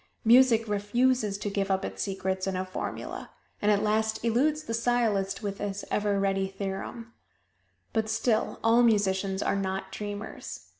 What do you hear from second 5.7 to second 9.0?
ever ready theorem. But still, all